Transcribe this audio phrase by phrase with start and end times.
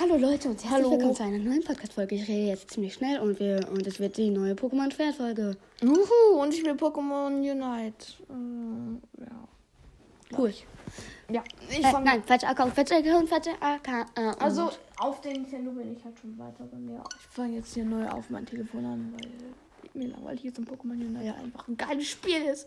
[0.00, 0.90] Hallo Leute und herzlich Hallo.
[0.90, 2.16] willkommen zu einer neuen Podcast-Folge.
[2.16, 5.56] Ich rede jetzt ziemlich schnell und wir und es wird die neue Pokémon-Schwertfolge.
[5.82, 8.06] Juhu, und ich will Pokémon Unite.
[8.28, 10.36] Äh, ja.
[10.38, 10.52] Cool.
[11.30, 14.42] Ja, ich Äh, nein, falscher Account, falscher Account, falscher Account.
[14.42, 17.02] Also, auf der Nintendo bin ich halt schon weiter bei mir.
[17.20, 20.92] Ich fange jetzt hier neu auf mein Telefon an, weil mir langweilig ist und Pokémon
[20.94, 21.34] Unite Ja.
[21.34, 22.66] einfach ein geiles Spiel ist.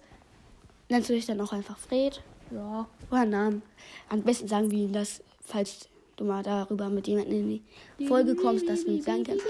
[0.89, 2.21] nennst du dich dann auch einfach Fred?
[2.52, 2.88] Ja.
[3.12, 3.62] Oder Namen?
[4.07, 7.63] Am besten sagen wir ihm das, falls du mal darüber mit jemandem in
[7.99, 9.45] die Folge kommst, dass du uns sagen kannst.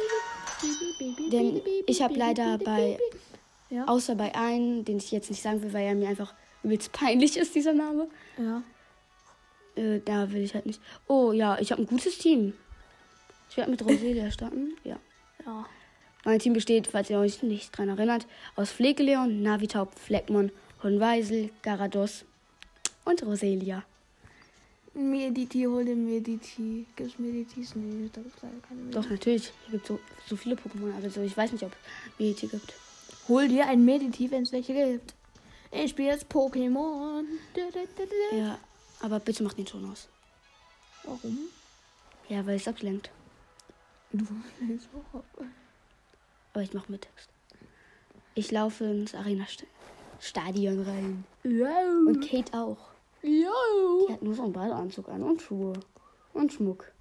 [1.31, 2.98] Denn ich habe leider bei,
[3.70, 3.85] Ja.
[3.85, 7.38] außer bei einem, den ich jetzt nicht sagen will, weil er mir einfach übelst peinlich
[7.38, 8.07] ist, dieser Name.
[8.38, 8.63] Ja.
[9.76, 10.81] Äh, da will ich halt nicht.
[11.07, 12.53] Oh ja, ich habe ein gutes Team.
[13.49, 14.76] Ich werde mit Roselia starten.
[14.84, 14.98] Ja.
[15.45, 15.65] Ja.
[16.26, 20.52] Mein Team besteht, falls ihr euch nicht dran erinnert, aus Pflegeleon, Navitaub, Fleckmon,
[20.84, 22.26] Honweisel, Garados
[23.05, 23.84] und Roselia.
[24.97, 26.85] Mediti, hol den Mediti.
[26.95, 27.75] Gibt's Meditis?
[27.75, 28.99] Nee, da gibt's leider keine Mediti.
[28.99, 29.53] Doch, natürlich.
[29.65, 30.93] Hier gibt so, so viele Pokémon.
[30.95, 31.71] Also ich weiß nicht, ob
[32.17, 32.73] es hier gibt.
[33.27, 35.13] Hol dir ein Mediti, wenn es welche gibt.
[35.71, 37.23] Ich spiele jetzt Pokémon.
[38.31, 38.57] Ja,
[39.01, 40.07] aber bitte mach den schon aus.
[41.04, 41.37] Warum?
[42.29, 43.11] Ja, weil es ablenkt.
[44.11, 44.26] Du
[46.54, 47.29] Aber ich mache mit Text.
[48.34, 51.23] Ich laufe ins Arena-Stadion rein.
[51.43, 51.67] Yo.
[52.07, 52.77] Und Kate auch.
[53.21, 54.07] Yo.
[54.07, 55.73] Die hat nur so einen Badeanzug an und Schuhe.
[56.34, 56.91] Und Schmuck.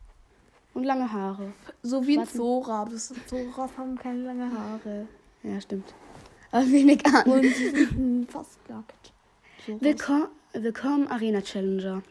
[0.74, 1.52] Und lange Haare.
[1.82, 2.36] So wie ein Warte.
[2.36, 2.84] Zora.
[2.90, 5.06] Das Zoras haben keine lange Haare.
[5.42, 5.94] Ja, stimmt.
[6.50, 7.30] Aber wenig an.
[7.30, 9.12] Und sie sind fast nackt.
[9.64, 9.82] Zoras.
[9.82, 12.02] Willkommen, willkommen Arena Challenger.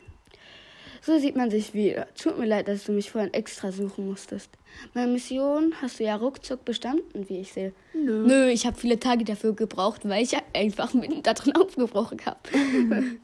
[1.01, 2.07] So sieht man sich wieder.
[2.15, 4.49] Tut mir leid, dass du mich vorhin extra suchen musstest.
[4.95, 7.73] Meine Mission hast du ja ruckzuck bestanden, wie ich sehe.
[7.93, 8.25] Nö.
[8.25, 12.39] Nö, ich habe viele Tage dafür gebraucht, weil ich einfach mitten da drin aufgebrochen habe.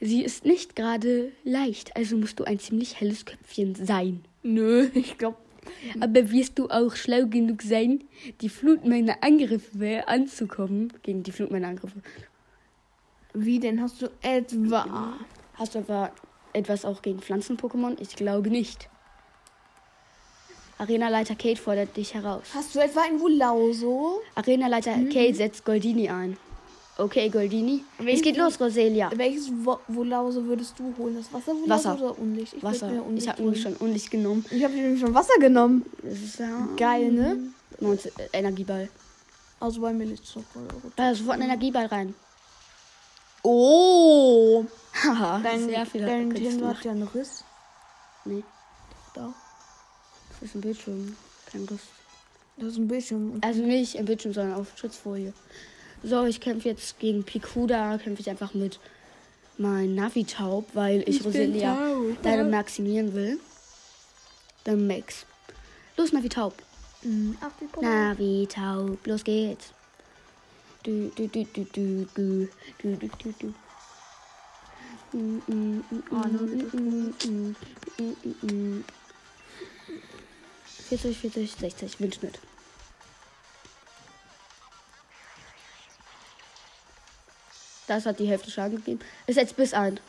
[0.00, 4.24] Sie ist nicht gerade leicht, also musst du ein ziemlich helles Köpfchen sein.
[4.42, 5.38] Nö, ich glaube.
[6.00, 8.04] Aber wirst du auch schlau genug sein,
[8.40, 10.92] die Flut meiner Angriffe anzukommen?
[11.02, 12.00] Gegen die Flut meiner Angriffe.
[13.34, 15.18] Wie denn hast du etwa?
[15.54, 16.12] Hast du aber
[16.52, 17.96] etwas auch gegen Pflanzen-Pokémon?
[18.00, 18.88] Ich glaube nicht.
[20.78, 22.44] Arenaleiter Kate fordert dich heraus.
[22.54, 24.20] Hast du etwa ein Vulauso?
[24.34, 26.36] Arenaleiter Kate setzt Goldini ein.
[26.98, 27.84] Okay, Goldini.
[28.06, 29.10] Es geht los, Roselia.
[29.14, 29.50] Welches
[29.88, 31.16] Vulauso würdest du holen?
[31.16, 31.94] Das Wasser Wasser.
[31.94, 32.54] oder Unlicht?
[32.54, 32.86] Ich Wasser.
[33.04, 34.44] Unlicht Ich habe nämlich schon Unlicht genommen.
[34.50, 35.84] Ich habe nämlich schon Wasser genommen.
[36.02, 37.38] Das ist ja Geil, ne?
[37.80, 38.88] 19, äh, Energieball.
[39.60, 40.22] Also bei mir liegt.
[40.96, 42.14] Da ist sofort ein Energieball rein.
[43.42, 44.64] Oh!
[44.94, 47.44] Haha, Dein, sehr viel dein Nintendo hat ja einen Riss.
[48.24, 48.42] Nee,
[49.14, 49.32] Da.
[50.30, 51.14] das ist ein Bildschirm.
[51.52, 51.80] Kein Riss.
[52.56, 53.38] Das ist ein Bildschirm.
[53.42, 55.32] Also nicht im Bildschirm, sondern auf Schutzfolie.
[56.02, 57.98] So, ich kämpfe jetzt gegen Pikuda.
[57.98, 58.78] Kämpfe ich einfach mit
[59.58, 61.76] meinem Navi-Taub, weil ich, Ich Roselia
[62.22, 63.40] leider maximieren will.
[64.64, 65.26] Dann Max.
[65.96, 66.54] Los, Navi-Taub.
[67.02, 67.36] Mhm.
[67.80, 69.72] Navi-Taub, los geht's.
[70.82, 72.48] Du, du, du, du, du, du,
[72.82, 73.54] du, du, du, du.
[75.12, 75.84] Mm, mm,
[76.72, 77.56] mm,
[78.42, 78.84] mm.
[80.88, 82.38] 40, 40, 60, Windschnitt.
[87.86, 89.00] Das hat die Hälfte Schaden gegeben.
[89.26, 90.00] Ist jetzt bis ein.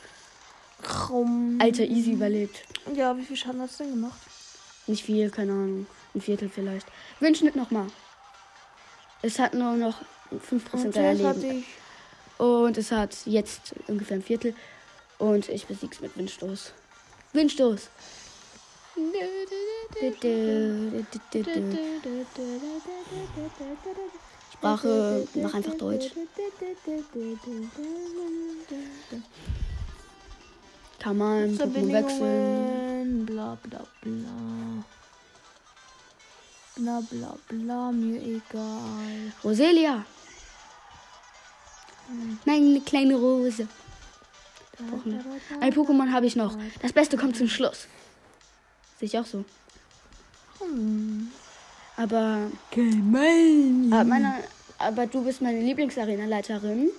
[0.82, 1.58] Krumm.
[1.62, 2.64] Alter, easy überlebt.
[2.94, 4.20] Ja, wie viel Schaden hat es denn gemacht?
[4.88, 5.88] Nicht viel, keine Ahnung.
[6.14, 6.88] Ein Viertel vielleicht.
[7.20, 7.88] Windschnitt nochmal.
[9.22, 10.02] Es hat nur noch
[10.32, 11.66] 5% Und seiner das hatte Leben.
[12.38, 14.56] Und es hat jetzt ungefähr ein Viertel.
[15.18, 16.74] Und ich besieg's mit Windstoß.
[17.34, 17.90] Windstoß.
[24.58, 26.12] Sprache, mach einfach Deutsch.
[31.00, 33.26] Kann man Pokémon wechseln.
[33.26, 34.84] Bla bla bla.
[36.76, 39.34] Bla bla bla, mir egal.
[39.44, 40.06] Roselia.
[42.46, 43.68] Meine kleine Rose.
[45.60, 46.58] Ein Pokémon habe ich noch.
[46.82, 47.88] Das Beste kommt zum Schluss.
[49.00, 49.46] Sehe ich auch so.
[50.60, 51.32] Hm.
[51.98, 53.90] Aber, Gemein.
[53.92, 54.44] aber, meine,
[54.78, 56.90] aber du bist meine Lieblingsarena-Leiterin.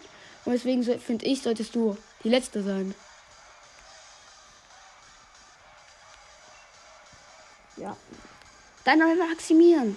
[0.45, 2.95] Und deswegen so, finde ich, solltest du die letzte sein.
[7.77, 7.97] Ja.
[8.85, 9.97] Dann noch maximieren.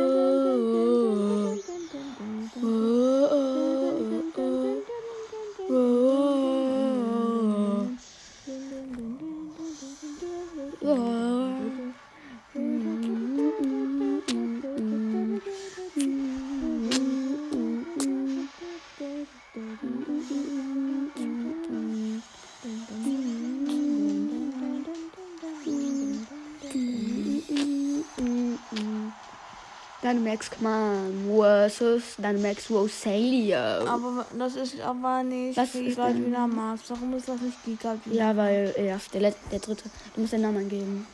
[30.04, 33.56] Dynamax Command versus Dynamax Rosalio.
[33.88, 36.82] Aber das ist aber nicht Was ist Giga denn- Dynamax.
[36.90, 38.18] Warum ist das nicht Giga Dynamax?
[38.18, 39.84] Ja, weil er ist der, der dritte.
[40.16, 41.08] Du musst den Namen angeben.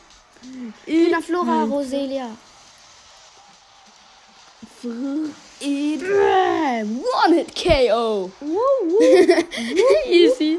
[0.86, 2.28] Dina Flora Roselia.
[5.60, 8.30] Bam, One Hit KO.
[10.08, 10.58] Easy.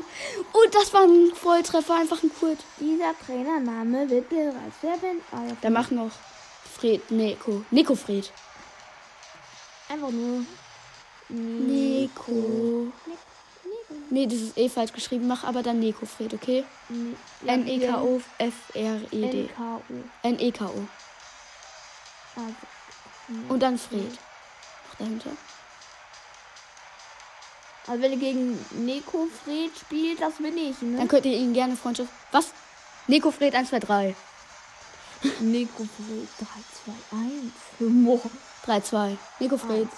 [0.51, 2.57] Und das war ein Volltreffer, einfach ein Kurt.
[2.79, 5.23] Dieser Trainername wird bereits verwendet.
[5.61, 6.11] Da macht noch
[6.79, 7.63] Fred Neko.
[7.71, 8.31] Neko Fred.
[9.89, 10.45] Einfach nur.
[11.29, 12.87] Neko.
[14.11, 15.27] Nee, das ist eh falsch geschrieben.
[15.27, 16.63] Mach aber dann Neko Fred, okay?
[17.45, 19.41] Ja, N-E-K-O-F-R-E-D.
[19.41, 19.81] N-K-O.
[20.23, 20.87] N-E-K-O.
[22.35, 22.55] Also,
[23.49, 24.09] Und dann Fred.
[24.11, 25.29] Noch dahinter.
[27.87, 31.07] also wenn ihr gegen Neko Fred spielt, das bin ich, Dann ne?
[31.07, 32.09] könnt ihr ihn gerne Freundschaft.
[32.31, 32.53] Was?
[33.07, 34.15] Neko Fred 1, 2, 3.
[35.41, 36.47] Neko Fred 3,
[36.85, 36.93] 2,
[37.79, 38.05] 1.
[38.05, 38.21] Boah.
[38.65, 39.17] 3, 2.
[39.39, 39.87] Neko Fred.
[39.87, 39.93] Eins.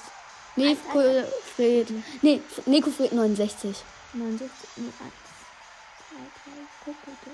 [0.58, 1.24] Neko
[1.56, 1.88] Fred.
[2.22, 3.76] Nee, Neko Fred 69.
[4.14, 4.94] 69, nee, 1,
[6.10, 6.52] 2, 3,
[6.86, 7.32] guck bitte.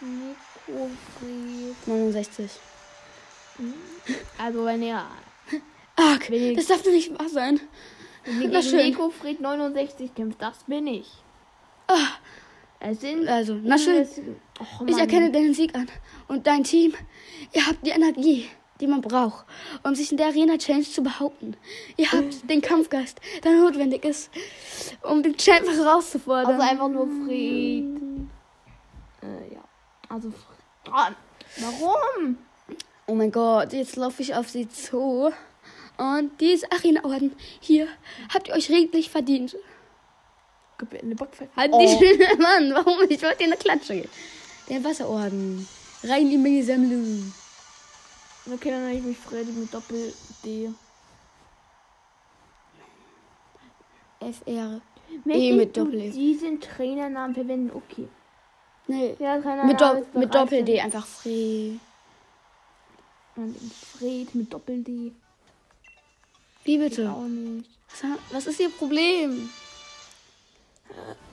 [0.00, 1.76] Neko Fred.
[1.86, 2.50] 69.
[4.38, 4.82] Also wenn
[6.28, 7.60] Wenn ihr- das darf doch nicht wahr sein.
[8.24, 8.90] wenn ihr Na gegen schön.
[8.90, 11.10] Neko Fred 69 kämpft, das bin ich.
[11.88, 12.08] Ah,
[12.80, 13.26] Es sind.
[13.28, 14.06] also, na schön.
[14.60, 15.88] Och, Ich erkenne deinen Sieg an.
[16.28, 16.94] Und dein Team,
[17.52, 18.48] ihr habt die Energie,
[18.80, 19.44] die man braucht,
[19.82, 21.56] um sich in der Arena Challenge zu behaupten.
[21.96, 24.30] Ihr habt den Kampfgeist, der notwendig ist,
[25.02, 26.54] um den Champ herauszufordern.
[26.60, 27.84] Also einfach nur Fred.
[29.22, 29.64] Äh, ja.
[30.08, 30.92] Also Fred.
[30.92, 31.10] Ah,
[31.58, 32.38] Warum?
[33.06, 35.32] Oh mein Gott, jetzt laufe ich auf sie zu.
[35.96, 37.88] Und diese Arena-Orden hier
[38.34, 39.56] habt ihr euch redlich verdient.
[40.78, 41.50] Gib mir eine Backpfeife.
[41.56, 41.78] Halt Oh.
[41.80, 42.98] dich, Mann, warum?
[43.08, 44.08] Ich wollte dir eine Klatsche geben.
[44.68, 45.66] Der Wasserorden.
[46.02, 47.32] Rein in die Sammlung.
[48.52, 50.70] Okay, dann nenne ich mich Freddy mit Doppel-D.
[54.20, 54.80] FR.
[55.24, 56.10] Möchtest mit du Doppel-E.
[56.10, 57.70] diesen Trainernamen verwenden?
[57.74, 58.08] Okay.
[58.88, 59.16] Nee.
[59.18, 61.72] Ja, Mit, ist mit bereits Doppel-D, einfach free.
[63.36, 65.12] Und Fred mit Doppel-D.
[66.64, 67.10] Wie Geht bitte?
[67.10, 67.70] Auch nicht.
[67.88, 68.02] Was,
[68.32, 69.48] was ist ihr Problem?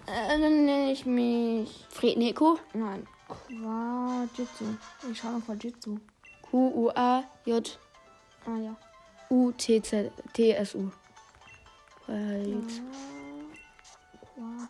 [0.06, 1.86] Äh, dann nenne ich mich.
[1.90, 2.60] Fred Neko?
[2.74, 3.08] Nein.
[3.48, 4.66] Quajitsu.
[5.12, 6.00] Ich schaue noch Quajitsu.
[6.42, 6.92] Q-U-A-J-U-T-Z-T-S-U.
[12.08, 12.56] Ah ja.
[12.56, 12.82] Right.
[14.22, 14.70] Qua.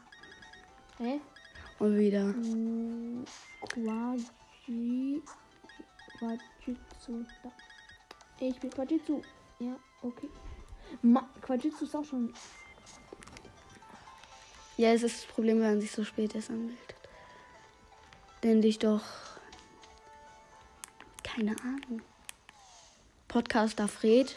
[1.00, 1.22] Hä?
[1.80, 2.34] Und wieder.
[6.20, 7.26] Quajitsu.
[8.40, 9.22] Ich bin Quajitsu.
[9.60, 10.30] Ja, okay.
[11.02, 12.34] Ma Quajitsu ist auch schon.
[14.78, 16.93] Ja, es ist das Problem, wenn man sich so spät erst anmeldet.
[18.44, 19.02] Nenn dich doch.
[21.24, 22.02] Keine Ahnung.
[23.30, 24.36] Podcaster Fred.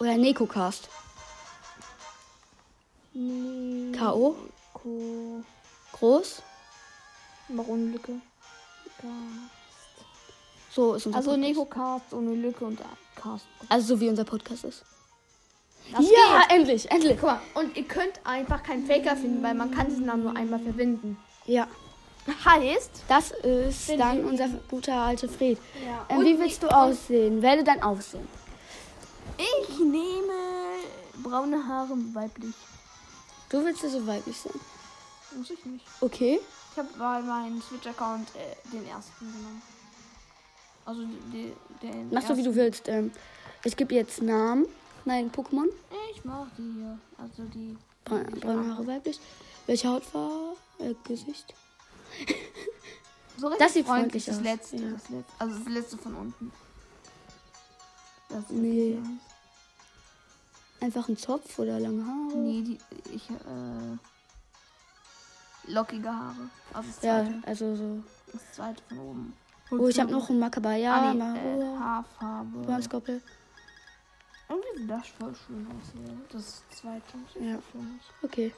[0.00, 0.88] Oder Nekocast.
[3.14, 3.92] Nee.
[3.96, 4.34] K.O.?
[5.92, 6.42] Groß.
[7.48, 8.20] Warum Lücke?
[10.72, 11.48] So ist unser Also Podcast.
[11.48, 12.80] Neko Cast ohne Lücke und
[13.14, 13.46] Cast.
[13.68, 14.84] Also so wie unser Podcast ist.
[15.92, 16.56] Das ja, geht.
[16.56, 17.16] endlich, endlich.
[17.20, 20.36] Guck mal, und ihr könnt einfach keinen Faker finden, weil man kann diesen Namen nur
[20.36, 21.16] einmal verwenden.
[21.46, 21.66] Ja,
[22.44, 24.24] Heißt, das ist Bin dann ich.
[24.24, 25.58] unser guter alter Fred.
[25.84, 26.04] ja.
[26.08, 27.40] Ähm, wie willst du aussehen?
[27.40, 28.26] Werde dein Aussehen.
[29.38, 30.32] ich nehme
[31.22, 32.54] braune Haare weiblich.
[33.48, 34.52] Du willst ja so weiblich sein.
[35.36, 35.84] Muss ich nicht.
[36.00, 36.40] Okay.
[36.72, 39.62] Ich habe bei meinem Switch-Account äh, den ersten genommen.
[40.84, 42.08] Also die, den.
[42.10, 42.56] Mach so wie du ersten.
[42.60, 42.88] willst.
[42.88, 43.12] Ähm,
[43.62, 44.66] ich gebe jetzt Namen.
[45.04, 45.68] Nein, Pokémon.
[46.12, 46.98] Ich mach die hier.
[47.18, 47.76] Also die.
[48.04, 49.20] Bra braune Haare weiblich.
[49.66, 50.56] Welche Hautfarbe?
[50.78, 51.54] Äh, Gesicht.
[53.38, 54.42] So Das sieht freundlich freundlich das aus.
[54.42, 54.92] letzte, Ja.
[54.92, 55.32] das letzte.
[55.38, 56.52] Also das letzte von unten.
[58.30, 58.98] Das Nee.
[60.80, 62.34] Einfach ein Zopf oder lange Haare?
[62.38, 62.78] Nee, die.
[63.14, 63.98] Ich, äh.
[65.70, 66.48] Lockige Haare.
[66.72, 68.02] Also das Ja, also so.
[68.32, 69.36] Das zweite von oben.
[69.70, 72.64] Oh, ich habe noch einen Makabaya, ah, nee, äh, Mahura, Haarfarbe.
[72.64, 73.22] Schwanzkoppel.
[74.48, 76.16] Irgendwie sieht das voll schön aus hier.
[76.32, 77.18] Das zweite.
[77.38, 77.58] Ja.
[78.22, 78.54] Okay.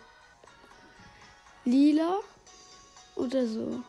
[1.65, 2.19] Lila
[3.17, 3.83] oder so?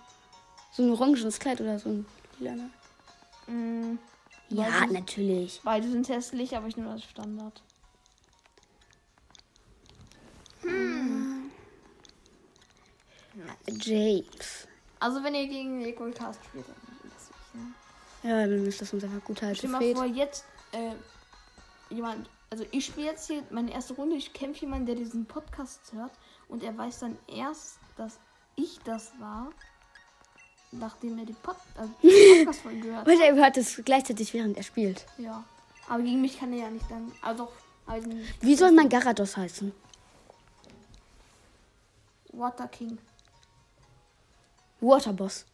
[0.71, 2.05] So ein orangenes Kleid oder so ein
[2.39, 2.69] lila.
[3.47, 3.97] Mm,
[4.49, 5.61] Ja, Beide- natürlich.
[5.63, 7.61] beide sind hässlich, aber ich nehme das Standard.
[13.81, 14.67] James.
[14.99, 17.73] Also wenn ihr gegen Equal Cast spielt, dann ist das ne?
[18.29, 20.93] Ja, dann ist das unser guter alter Stell mal vor, jetzt äh,
[21.93, 25.93] jemand, also ich spiele jetzt hier meine erste Runde, ich kämpfe jemanden, der diesen Podcast
[25.93, 26.11] hört
[26.49, 28.19] und er weiß dann erst, dass
[28.55, 29.49] ich das war.
[30.71, 32.09] nachdem er die, Pod also die
[32.45, 33.07] Podcast-Folge gehört hat.
[33.07, 35.05] Und er hört es gleichzeitig, während er spielt.
[35.17, 35.43] Ja.
[35.87, 37.11] Aber gegen mich kann er ja nicht dann.
[37.23, 37.51] Also,
[37.87, 38.09] also.
[38.41, 39.71] Wie soll mein Garados heißen?
[42.33, 42.97] Water King.
[44.81, 45.45] Waterboss.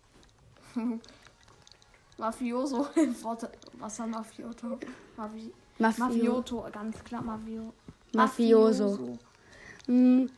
[2.17, 2.87] Mafioso.
[3.23, 4.79] Water- Wasser-Mafioto.
[5.17, 7.21] Mafi Mafio Mafioto, ganz klar.
[7.21, 7.73] Mafio
[8.13, 9.17] Mafioso.
[9.87, 10.29] Hm,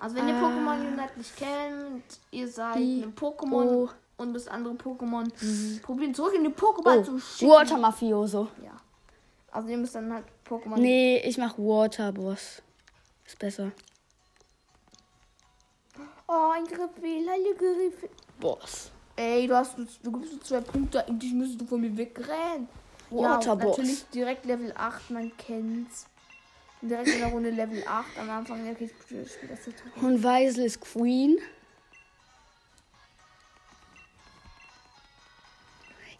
[0.00, 0.40] Also, wenn ihr Ah.
[0.40, 3.90] Pokémon Unite nicht kennt, ihr seid ein Pokémon oh.
[4.16, 5.30] und das andere Pokémon
[5.82, 7.02] probieren zurück in die Pokéball oh.
[7.02, 7.50] zu schicken.
[7.50, 8.48] Water Mafioso.
[8.64, 8.72] Ja.
[9.52, 10.78] Also, ihr müsst dann halt Pokémon.
[10.78, 12.62] Nee, ich mach Waterboss.
[13.26, 13.72] Ist besser.
[16.26, 18.08] Oh, ein Griffel, hallo Griffel.
[18.38, 18.90] Boss.
[19.16, 22.68] Ey, du hast du gibst uns zwei Punkte, eigentlich müsstest du von mir wegrennen.
[23.10, 23.76] Waterboss.
[23.76, 26.06] Ja, natürlich direkt Level 8, man kennt's.
[26.82, 29.82] Direkt in der Runde Level 8 am Anfang, okay, ich spiele das jetzt.
[30.00, 31.38] Und Weisel ist Queen.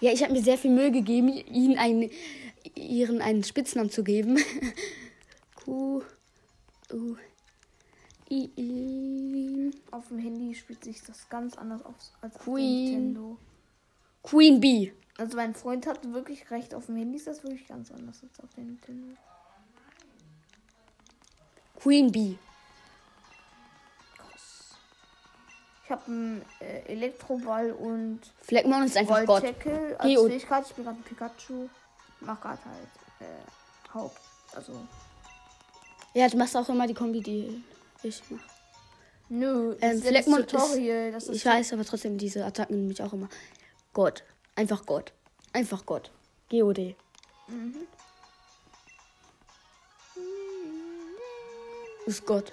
[0.00, 2.10] Ja, ich habe mir sehr viel Mühe gegeben, ihnen einen,
[2.74, 4.38] ihren einen Spitznamen zu geben.
[5.54, 6.02] Q.
[6.92, 7.16] U.
[8.30, 8.50] I.
[8.56, 9.70] I.
[9.90, 12.92] Auf dem Handy spielt sich das ganz anders aus als auf Queen.
[12.92, 13.38] dem Nintendo.
[14.22, 14.92] Queen Bee.
[15.18, 18.40] Also mein Freund hat wirklich recht, auf dem Handy ist das wirklich ganz anders als
[18.40, 19.16] auf dem Nintendo.
[21.82, 22.38] Queen Bee.
[25.84, 29.42] Ich habe einen äh, Elektroball und Fleckmon ist einfach Gott.
[29.44, 30.64] Als Geo- Fähigkeit.
[30.68, 31.68] Ich bin gerade ein Pikachu.
[32.20, 32.88] Mach gerade halt
[33.28, 34.20] äh, Haupt.
[34.54, 34.72] Also.
[36.14, 37.64] Ja, du machst auch immer die Kombi, die
[38.02, 38.42] ich mache.
[39.30, 41.12] Nö, Ähm, Fleckmon Tutorial.
[41.12, 43.28] Das ist Ich weiß, aber trotzdem, diese Attacken nehme ich auch immer.
[43.92, 44.22] Gott.
[44.56, 45.12] Einfach Gott.
[45.52, 46.10] Einfach Gott.
[46.50, 46.94] GOD.
[52.10, 52.52] Ist Gott.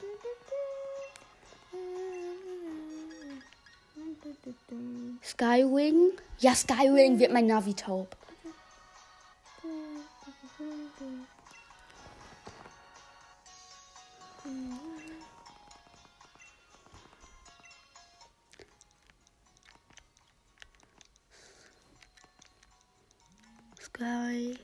[5.24, 6.12] Skywing?
[6.38, 8.16] Ja, Skywing wird mein Navi taub.
[23.82, 24.56] Sky.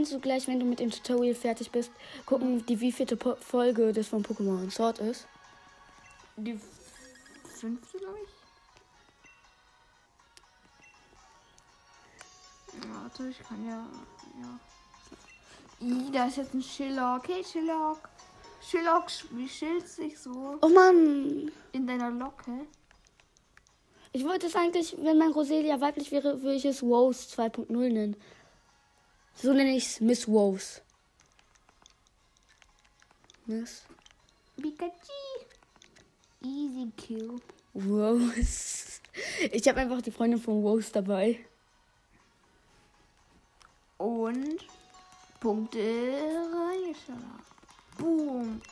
[0.00, 1.90] Kannst du gleich, wenn du mit dem Tutorial fertig bist,
[2.24, 5.26] gucken, die wievielte po Folge das von Pokémon Sword ist?
[6.38, 6.58] Die
[7.44, 8.30] fünfte, glaube ich.
[12.88, 13.86] Warte, ich kann ja.
[14.40, 14.58] ja.
[15.86, 17.28] Ih, da ist jetzt ein Shillock.
[17.28, 18.08] Hey, Shillock.
[18.62, 21.52] Shillock, wie schillt sich so Oh Mann!
[21.72, 22.52] in deiner Locke?
[24.12, 28.16] Ich wollte es eigentlich, wenn mein Roselia weiblich wäre, würde ich es Rose 2.0 nennen.
[29.42, 30.82] So nenne ich es Miss Rose.
[33.46, 33.84] Miss
[34.60, 34.92] Pikachu.
[36.42, 37.40] Easy kill.
[37.74, 38.86] Rose.
[39.50, 41.44] Ich habe einfach die Freundin von Rose dabei.
[43.98, 44.64] Und
[45.40, 47.42] Punkte reingeschlagen.
[47.98, 48.62] Boom.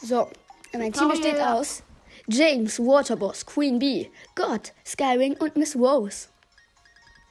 [0.00, 0.30] So,
[0.72, 1.82] mein Team besteht aus
[2.28, 6.28] James, Waterboss, Queen Bee, God, Skywing und Miss Rose.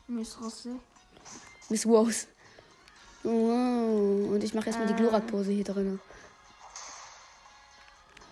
[0.07, 0.77] Miss Rosé.
[1.69, 2.27] Miss Rose.
[3.23, 4.31] Wow.
[4.31, 4.97] Und ich mache erstmal die Äh.
[4.97, 5.99] Glurak-Pose hier drin.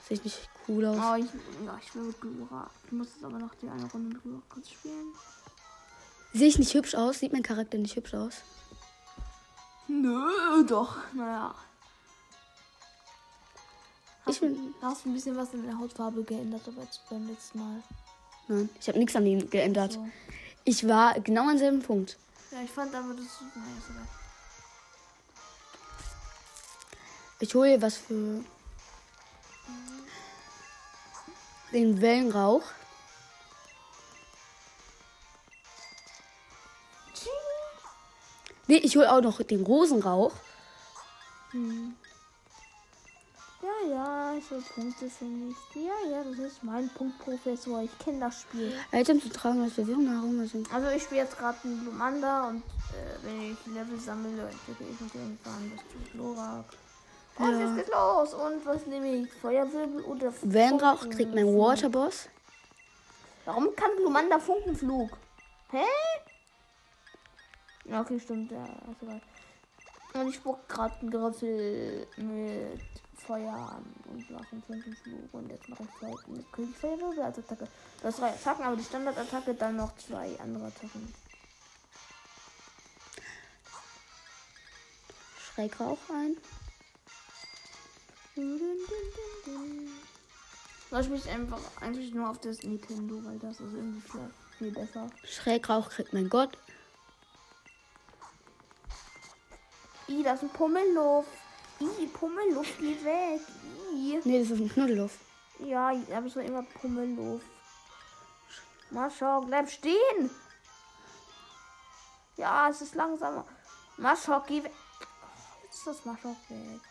[0.07, 0.97] Sieht nicht cool aus.
[0.97, 1.25] Oh, ich,
[1.65, 2.69] ja, ich will mit Glura.
[2.85, 5.07] Ich muss jetzt aber noch die eine Runde mit Glura kurz spielen.
[6.33, 7.19] Sehe ich nicht hübsch aus?
[7.19, 8.35] Sieht mein Charakter nicht hübsch aus?
[9.87, 10.97] Nö, doch.
[11.13, 11.55] Naja.
[14.27, 14.73] Ich bin.
[14.81, 17.83] Da hast du ein bisschen was in der Hautfarbe geändert, aber jetzt beim letzten Mal.
[18.47, 19.93] Nein, ich habe nichts an ihm geändert.
[19.93, 20.07] So.
[20.63, 22.17] Ich war genau an selben Punkt.
[22.55, 23.41] Ja, ich fand aber das.
[23.53, 24.07] Naja, ist egal.
[27.41, 28.45] Ich hole was für
[31.74, 32.63] den Wellenrauch.
[38.67, 40.31] Nee, ich hole auch noch den Rosenrauch.
[41.51, 41.93] Hm.
[43.65, 45.55] Ja, ja, ich will Punkte für mich.
[45.74, 47.81] Ja, ja, das ist mein Punktprofessor.
[47.81, 48.72] Ich kenne das Spiel.
[48.91, 50.72] Items zu tragen als herum sind.
[50.72, 55.01] Also ich spiele jetzt gerade einen Glumanda und äh, wenn ich Level sammle, entwickle ich
[55.01, 56.65] mich irgendwann bis zu Glurak.
[57.39, 57.60] Und Ja.
[57.60, 58.34] jetzt geht's los.
[58.36, 59.34] Und was nehme ich?
[59.34, 61.48] Feuerwirbel oder Wellenrauch kriegt mein?
[61.48, 62.29] Waterboss.
[63.45, 65.10] Warum kann Glumanda Funkenflug?
[65.72, 65.84] Hä?
[67.86, 68.51] Ja, okay, stimmt.
[68.51, 69.22] Ja, ist egal.
[70.13, 72.79] Und ich spuck gerade einen Griffel mit
[73.15, 75.34] Feuer an und mache einen Funkenflug.
[75.34, 77.67] Und jetzt mache ich Feuer mit krieg ich Feuerwirbel als Attacke.
[78.01, 81.13] Du hast drei Attacken, aber die Standardattacke dann noch zwei andere Attacken.
[85.39, 86.36] Schrägrauch ein.
[90.91, 95.10] Ich einfach eigentlich nur auf das Nintendo, weil das ist irgendwie viel, viel besser.
[95.24, 96.57] Schrägrauch kriegt mein Gott.
[100.07, 101.29] I, das ist ein Pummelluft.
[101.79, 103.41] I, Pummelluft, geh weg.
[103.94, 104.20] I.
[104.24, 105.20] Nee, das ist ein Knuddelluft.
[105.60, 107.46] Ja, aber so immer Pummelluft.
[108.91, 110.29] Mascha, bleib stehen.
[112.38, 113.46] Ja, es ist langsamer.
[113.98, 114.74] Mascha, geh weg.
[114.74, 116.82] Oh, jetzt ist das Mascha weg.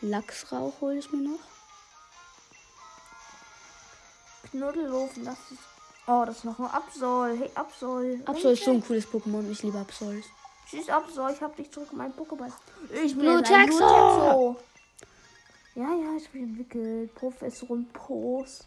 [0.00, 1.40] Lachsrauch hole ich mir noch.
[4.50, 5.62] Knuddelofen, das ist.
[6.06, 7.36] Oh, das ist noch ein Absol.
[7.36, 8.20] Hey, Absol.
[8.24, 9.50] Absol ist so ein cooles Pokémon.
[9.50, 10.24] Ich liebe Absols.
[10.68, 11.32] Tschüss, Absol.
[11.32, 12.52] Ich hab dich zurück in meinen Pokéball.
[13.04, 13.78] Ich bin Blue jetzt ein Texo.
[13.78, 14.56] Blue Texo.
[15.74, 17.14] Ja, ja, ich bin entwickelt.
[17.14, 18.66] Professorin Pos.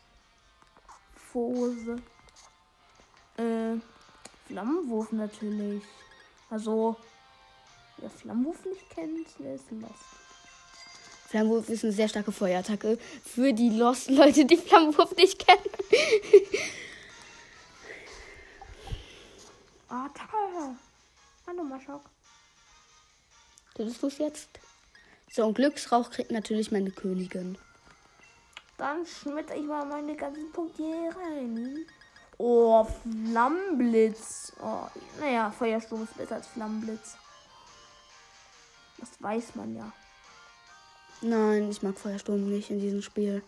[1.16, 1.98] Fose.
[3.38, 3.76] Äh,
[4.48, 5.84] Flammenwurf natürlich.
[6.50, 6.96] Also,
[7.98, 9.94] wer Flammenwurf nicht kennt, der ist lost.
[11.30, 12.98] Flammenwurf ist eine sehr starke Feuerattacke.
[13.24, 15.70] Für die Lost Leute, die Flammenwurf nicht kennen.
[19.88, 20.76] Toll.
[21.52, 22.04] Hallo, Maschok.
[23.76, 24.50] Tötest du es jetzt?
[25.30, 27.58] So, und Glücksrauch kriegt natürlich meine Königin.
[28.78, 31.86] Dann schmetter ich mal meine ganzen Punkte hier rein.
[32.38, 34.54] Oh, Flammenblitz.
[34.62, 34.88] Oh,
[35.20, 37.18] naja, Feuersturm ist besser als Flammenblitz.
[39.00, 39.92] Das weiß man ja.
[41.20, 43.44] Nein, ich mag Feuersturm nicht in diesem Spiel.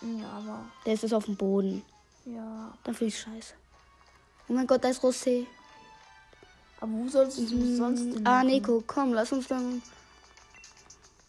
[0.00, 0.64] Ja, aber.
[0.86, 1.84] Der ist jetzt auf dem Boden.
[2.24, 2.72] Ja.
[2.84, 3.52] Dann finde ich scheiße.
[4.48, 5.46] Oh mein Gott, da ist Rosé.
[6.80, 8.46] Aber wo sollst du sonst denn Ah, machen?
[8.48, 9.82] Nico, komm, lass uns dann.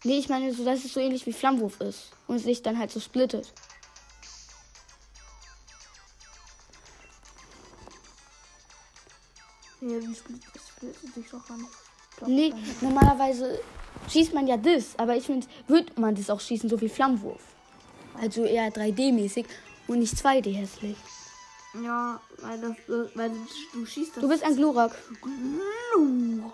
[0.04, 2.10] Nee, ich meine, so, dass es so ähnlich wie Flammenwurf ist.
[2.26, 3.52] Und sich dann halt so splittet.
[9.80, 11.66] Ja, wie splittet splittet sich doch an.
[12.20, 13.60] Doch, Nee, normalerweise
[14.08, 17.42] schießt man ja das, aber ich finde, wird man das auch schießen, so wie Flammenwurf.
[18.20, 19.46] Also eher 3D-mäßig
[19.86, 20.96] und nicht 2D hässlich.
[21.82, 22.72] Ja, weil, das,
[23.14, 23.36] weil du,
[23.72, 24.22] du schießt das.
[24.22, 24.92] Du bist ein Glurak.
[25.20, 26.52] Glurak.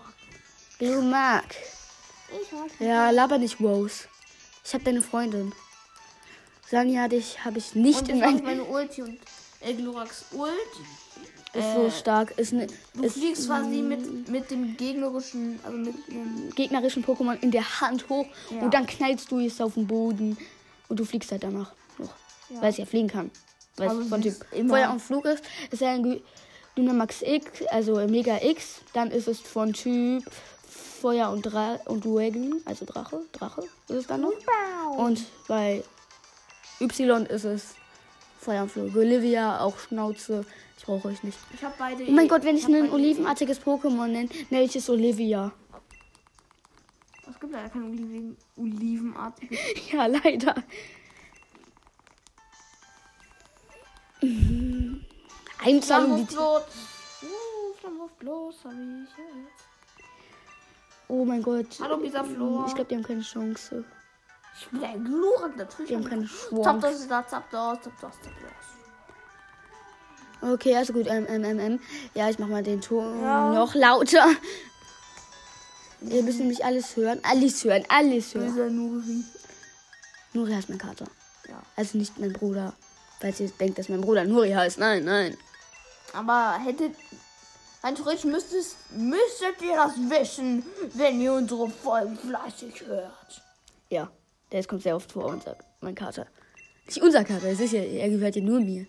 [0.78, 1.44] Glumak.
[2.42, 4.04] Ich mag Ja, laber nicht Rose.
[4.64, 5.52] Ich habe deine Freundin.
[6.70, 8.36] Sanja, dich habe ich nicht Und in das mein...
[8.36, 9.18] ist meine Ulti und
[9.60, 10.50] äh, Gluraks Ult.
[11.52, 12.32] Ist so äh, stark.
[12.38, 16.50] Ist ne, Du ist fliegst quasi mit, mit dem gegnerischen, also mit dem.
[16.56, 18.62] gegnerischen Pokémon in der Hand hoch Ja.
[18.62, 20.36] und dann knallst du es auf den Boden
[20.88, 22.10] und du fliegst halt danach hoch.
[22.48, 22.60] Ja.
[22.62, 23.30] Weil es ja fliegen kann.
[23.76, 24.34] Weil es von Typ.
[24.68, 25.44] Feuer und Flug ist.
[25.70, 26.20] Ist ja ein
[26.76, 28.80] Dynamax X, also Mega X.
[28.92, 30.24] Dann ist es von Typ
[30.68, 33.20] Feuer und, Dra und Dragon, also Drache.
[33.32, 34.32] Drache ist es dann noch.
[34.96, 35.82] Und bei
[36.80, 37.74] Y ist es
[38.40, 38.94] Feuer und Flug.
[38.96, 40.44] Olivia, auch Schnauze.
[40.78, 41.38] Ich brauche euch nicht.
[41.52, 42.04] Ich habe beide.
[42.06, 45.52] Oh mein Gott, wenn ich hab ein beide- olivenartiges Pokémon nenne, nenne ich es Olivia.
[47.28, 49.56] Es gibt leider keine Oliven, Olivenartige.
[49.92, 50.54] Ja, leider.
[54.24, 55.00] Um
[55.66, 56.64] die Flammenwurf
[57.22, 58.78] Uh, Flammenwurf bloß, hab ich.
[61.08, 61.66] Oh mein Gott.
[61.80, 62.64] Hallo, Bisaflor.
[62.66, 63.84] Ich glaube, die haben keine Chance.
[64.58, 65.88] Ich bin ein Glurak, natürlich.
[65.88, 66.80] Die haben keine Chance.
[66.80, 68.32] das, da, zap das, zap das, zap
[70.40, 70.50] das.
[70.52, 71.06] Okay, also gut.
[71.06, 71.80] Ähm, ähm, ähm, ähm.
[72.14, 73.52] Ja, ich mach mal den Ton Ja.
[73.52, 74.26] noch lauter.
[76.00, 77.20] Ihr müsst nämlich alles hören.
[77.22, 78.54] Alles hören, alles hören.
[78.54, 79.24] Böser Nuri.
[80.34, 81.06] Nuri heißt mein Kater.
[81.48, 81.62] Ja.
[81.76, 82.74] Also nicht mein Bruder.
[83.24, 84.78] Falls ihr denkt, dass mein Bruder Nuri heißt.
[84.78, 85.34] Nein, nein.
[86.12, 86.94] Aber hättet.
[87.82, 93.42] Rein theoretisch müsstet, müsstet ihr das wissen, wenn ihr unsere Folgen fleißig hört.
[93.88, 94.10] Ja,
[94.52, 96.26] der kommt sehr oft vor, unser, mein Kater.
[96.84, 98.86] Nicht unser Kater, es ist ja, er gehört ja nur mir.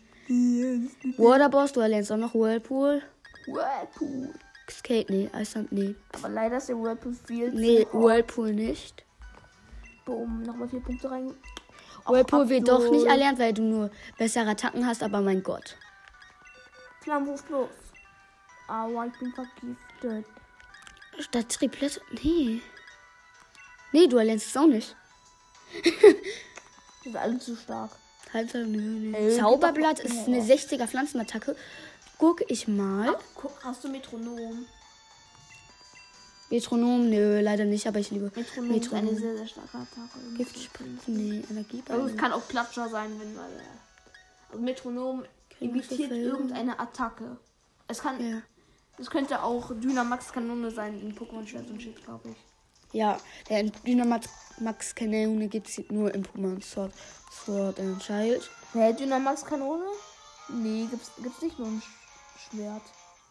[1.17, 3.01] Waterboss, du erlernst auch noch Whirlpool.
[3.47, 4.33] Whirlpool.
[4.69, 5.95] Skate, nee, Eisland, nee.
[6.11, 9.05] Aber leider ist der Whirlpool viel Nee, zu Whirlpool nicht.
[10.03, 11.33] Boom, nochmal vier Punkte rein.
[12.05, 15.75] Whirlpool wird doch nicht erlernt, weil du nur bessere Attacken hast, aber mein Gott.
[17.01, 17.69] Flammenwurf bloß.
[18.67, 20.25] Aua, ich bin vergiftet.
[21.19, 22.61] Statt Triplette, nee.
[23.91, 24.95] Nee, du erlernst es auch nicht.
[25.83, 27.91] Die sind alle zu stark.
[28.33, 29.15] Halbzeit, nö, nö.
[29.15, 31.55] Ey, Zauberblatt ist eine 60er Pflanzenattacke.
[32.17, 33.17] Guck ich mal.
[33.35, 34.65] Guck, hast du Metronom?
[36.49, 39.07] Metronom, nö, leider nicht, aber ich liebe Metronom, ist Metronom.
[39.09, 40.19] eine sehr, sehr starke Attacke.
[40.37, 41.99] Giftspritzen, nee, Energieball.
[41.99, 43.49] Also es kann auch Klatscher sein, wenn man.
[44.51, 45.25] Also Metronom
[45.59, 47.37] imitiert irgendeine Attacke.
[47.87, 48.19] Es kann.
[48.29, 48.41] Ja.
[48.97, 52.37] Es könnte auch Dynamax Kanone sein in Pokémon Schwert und Schild, glaube ich.
[52.93, 53.17] Ja,
[53.49, 54.29] der Dynamax
[54.59, 56.93] Max Kanone gibt es nur im Pokémon Sword,
[57.29, 58.49] Sword and Child.
[58.71, 59.83] Hä, Dynamax Kanone?
[60.47, 62.83] Nee, gibt's, gibt's nicht nur ein Sch Schwert.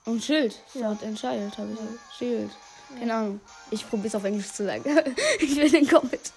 [0.05, 0.61] Und Schild.
[0.71, 1.79] Sword and Child habe ich.
[1.79, 1.87] Ja.
[2.19, 2.51] Schild.
[2.99, 3.41] Keine Ahnung.
[3.71, 4.85] Ich probiere es auf Englisch zu sagen.
[5.41, 6.33] ich will den Comment.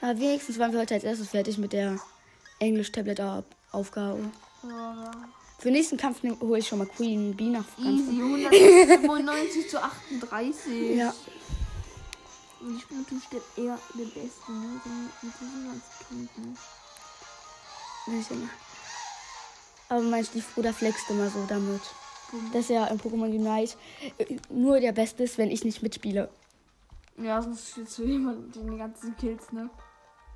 [0.00, 1.98] Aber wenigstens waren wir heute als erstes fertig mit der
[2.58, 4.20] Englisch-Tablet-Aufgabe.
[4.62, 5.10] Ja,
[5.58, 10.96] Für den nächsten Kampf hole ich schon mal Queen Bee nach Easy, 195 zu 38.
[10.96, 11.14] Ja.
[12.60, 14.80] Und ich bin natürlich der, eher der Beste, ne?
[15.22, 16.58] Mit diesen ganzen
[18.06, 18.50] ich nicht.
[19.88, 21.82] Aber mein Stiefbruder flext immer so damit.
[22.52, 23.74] Dass er im Pokémon Unite
[24.18, 26.28] äh, nur der Beste ist, wenn ich nicht mitspiele.
[27.22, 29.70] Ja, sonst spielst du jemanden die ganzen Kills, ne?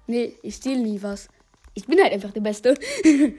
[0.07, 1.29] Nee, ich stehle nie was.
[1.75, 2.75] Ich bin halt einfach der Beste.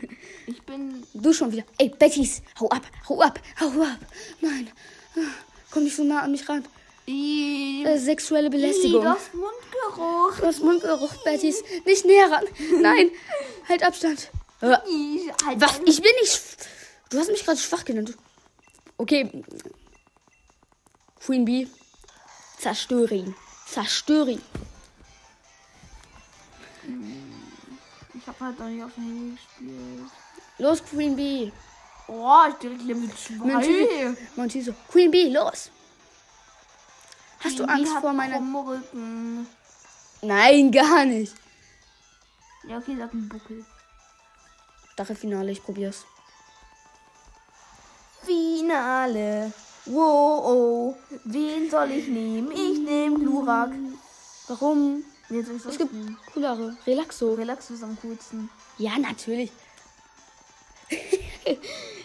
[0.47, 1.03] Ich bin.
[1.13, 1.63] Du schon wieder.
[1.77, 3.99] Ey, Bettys, hau ab, hau ab, hau ab.
[4.41, 4.69] Nein.
[5.15, 5.19] Ah,
[5.71, 6.63] Komm nicht so nah an mich ran.
[7.07, 9.03] Äh, sexuelle Belästigung.
[9.03, 10.39] das Mundgeruch.
[10.39, 11.63] Du hast Mundgeruch, Bettys.
[11.85, 12.43] Nicht näher ran.
[12.81, 13.11] Nein.
[13.69, 14.31] Halt Abstand.
[14.61, 15.79] Ih, halt Was?
[15.85, 16.41] Ich bin nicht.
[17.11, 18.15] Du hast mich gerade schwach genannt.
[18.99, 19.31] Okay.
[21.21, 21.67] Queen Bee.
[22.57, 23.35] Zerstöre ihn.
[23.65, 24.41] Zerstöre ihn.
[28.13, 30.11] Ich hab halt noch nicht auf dem Handy gespielt.
[30.57, 31.53] Los, Queen Bee.
[32.09, 33.33] Oh, ich direkt Level 2.
[33.35, 34.17] Montiso.
[34.35, 34.73] Montiso.
[34.89, 35.71] Queen Bee, los.
[37.39, 38.37] Hast du Angst vor meiner.
[38.37, 39.47] Rücken.
[40.21, 41.33] Nein, gar nicht.
[42.67, 43.63] Ja, okay, sag einen Buckel.
[44.91, 46.05] Staffelfinale, ich probier's.
[48.69, 49.51] Finale.
[49.85, 50.95] Wow, oh.
[51.23, 52.51] Wen soll ich nehmen?
[52.51, 53.71] Ich nehme Glurak.
[54.47, 55.03] Warum?
[55.27, 56.19] Ich Es gibt nehmen?
[56.31, 56.77] coolere.
[56.85, 57.33] Relaxo.
[57.33, 58.47] Relax ist am coolsten.
[58.77, 59.51] Ja, natürlich.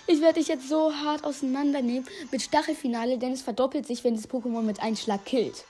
[0.07, 4.27] ich werde dich jetzt so hart auseinandernehmen mit Stachelfinale, denn es verdoppelt sich, wenn das
[4.27, 5.65] Pokémon mit einem Schlag killt.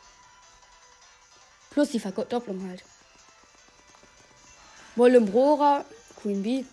[1.71, 2.85] Plus die Verdopplung halt.
[4.95, 5.85] Wolimbrora,
[6.23, 6.65] Queen Bee.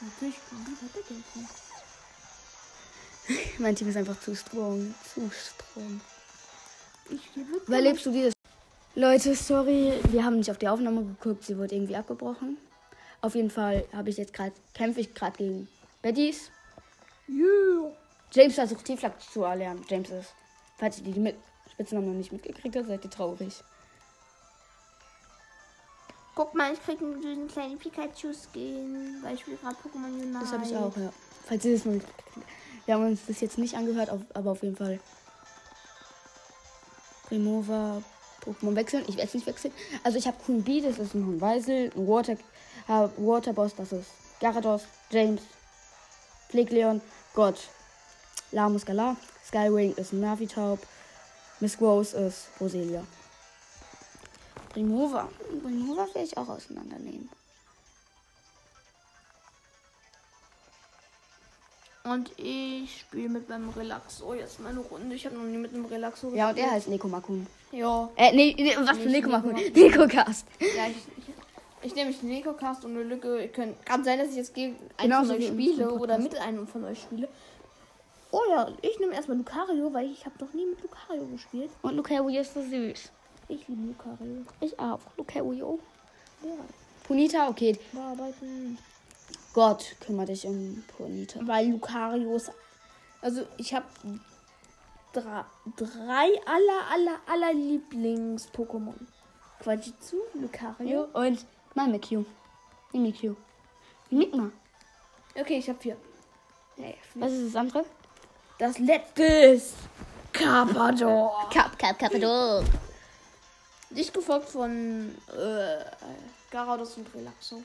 [0.00, 1.67] Natürlich, wie hat der denn schon?
[3.58, 4.94] Mein Team ist einfach zu strong.
[5.14, 6.00] Zu strong.
[7.10, 7.20] Ich.
[7.66, 8.32] Überlebst du dieses?
[8.94, 12.58] Leute, sorry, wir haben nicht auf die Aufnahme geguckt, sie wurde irgendwie abgebrochen.
[13.20, 15.68] Auf jeden Fall habe ich jetzt gerade kämpfe ich gerade gegen
[16.02, 16.50] Bettys.
[17.28, 17.92] Yeah.
[18.32, 19.84] James versucht Tieflag zu erlernen.
[19.88, 20.34] James ist,
[20.78, 21.36] falls ihr die mit
[21.70, 23.62] Spitznamen noch nicht mitgekriegt habt, seid ihr traurig.
[26.34, 30.38] Guck mal, ich krieg einen kleinen Pikachu-Skin, weil ich spiele gerade Pokémon Unite.
[30.40, 31.12] Das habe ich auch, ja.
[31.46, 32.06] Falls ihr das noch nicht
[32.88, 34.98] Wir haben uns das jetzt nicht angehört, aber auf jeden Fall.
[37.26, 38.02] Primova,
[38.42, 39.04] Pokémon wechseln.
[39.06, 39.74] Ich werde es nicht wechseln.
[40.04, 44.08] Also ich habe Queen Bee, das ist ein Weisel, ein Water, äh, Waterboss, das ist
[44.40, 45.42] Gyarados, James,
[46.48, 47.02] Pflegleon,
[47.34, 47.68] Gott,
[48.52, 50.78] Lamus Galar, Skywing ist ein Navitaub,
[51.60, 53.04] Miss Rose ist Roselia.
[54.70, 55.28] Primova.
[55.62, 57.28] Primova werde ich auch auseinandernehmen.
[62.12, 64.32] Und ich spiele mit meinem Relaxo.
[64.34, 65.14] Jetzt meine Runde.
[65.14, 67.46] Ich habe noch nie mit einem Relaxo Ja, und er heißt Neko Makun.
[67.72, 68.08] Ja.
[68.16, 69.54] Äh, nee, nee was für Neko Makun?
[69.74, 70.46] Neko Cast.
[70.60, 71.34] Ja, ich, ich,
[71.82, 73.42] ich nehme mich den Cast und eine Lücke.
[73.42, 76.36] Ihr könnt, kann sein, dass ich jetzt gegen einen Genauso von euch spiele oder mit
[76.38, 77.28] einem von euch spiele.
[78.30, 81.70] Oh ja, ich nehme erstmal Lucario, weil ich habe noch nie mit Lucario gespielt.
[81.82, 83.10] Und Lucario ist so süß.
[83.48, 84.44] Ich liebe Lucario.
[84.60, 85.00] Ich auch.
[85.16, 85.78] Lucario.
[86.42, 86.50] Ja,
[87.04, 87.78] Punita, okay.
[87.92, 88.78] bearbeiten.
[89.52, 91.40] Gott, kümmere dich um Punita.
[91.42, 92.52] Weil Lucario ist.
[93.20, 93.86] Also, ich habe
[95.12, 95.44] drei,
[95.76, 98.94] drei aller, aller, aller Lieblings-Pokémon.
[99.60, 101.08] Quajitsu, Lucario.
[101.12, 102.24] Und Mimikyu.
[102.92, 103.36] Mimikyu.
[104.10, 104.52] Mimikma.
[105.34, 105.96] Okay, ich habe vier.
[107.14, 107.84] Was ist das andere?
[108.58, 109.74] Das letzte ist
[110.32, 111.48] Carpador.
[111.50, 112.62] Kap, Kap, Kapador.
[113.90, 115.84] Nicht gefolgt von äh,
[116.50, 117.62] Garados und Relaxo.